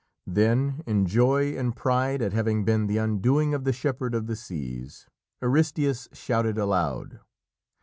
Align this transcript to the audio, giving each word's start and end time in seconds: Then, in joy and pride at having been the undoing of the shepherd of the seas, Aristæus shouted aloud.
Then, 0.25 0.81
in 0.87 1.05
joy 1.05 1.55
and 1.55 1.75
pride 1.75 2.23
at 2.23 2.33
having 2.33 2.65
been 2.65 2.87
the 2.87 2.97
undoing 2.97 3.53
of 3.53 3.65
the 3.65 3.71
shepherd 3.71 4.15
of 4.15 4.25
the 4.25 4.35
seas, 4.35 5.05
Aristæus 5.43 6.07
shouted 6.11 6.57
aloud. 6.57 7.19